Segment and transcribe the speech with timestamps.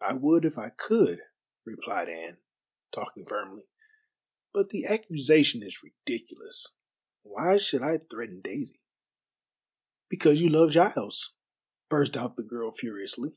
[0.00, 1.20] "I would if I could,"
[1.66, 2.38] replied Anne,
[2.92, 3.64] talking firmly,
[4.54, 6.78] "but the accusation is ridiculous.
[7.24, 8.80] Why should I threaten Daisy?"
[10.08, 11.36] "Because you love Giles,"
[11.90, 13.36] burst out the girl furiously.